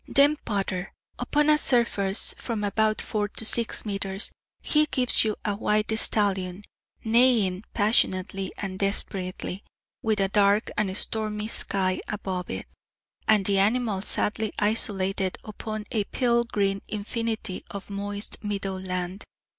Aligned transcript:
Then 0.07 0.37
Potter. 0.45 0.93
Upon 1.19 1.47
a 1.47 1.59
surface 1.59 2.33
from 2.39 2.63
about 2.63 3.03
four 3.03 3.27
to 3.27 3.45
six 3.45 3.85
metres 3.85 4.31
he 4.59 4.87
gives 4.87 5.23
you 5.23 5.35
a 5.45 5.55
white 5.55 5.95
stallion, 5.99 6.63
neighing 7.03 7.65
passionately 7.75 8.51
and 8.57 8.79
desperately, 8.79 9.63
with 10.01 10.19
a 10.19 10.27
dark 10.27 10.71
and 10.75 10.97
stormy 10.97 11.47
sky 11.49 11.99
above 12.07 12.49
it, 12.49 12.65
and 13.27 13.45
the 13.45 13.59
animal 13.59 14.01
sadly 14.01 14.51
isolated 14.57 15.37
upon 15.43 15.85
a 15.91 16.03
pale 16.05 16.45
green 16.45 16.81
infinity 16.87 17.63
of 17.69 17.91
moist 17.91 18.43
meadow 18.43 18.79
land. 18.79 19.23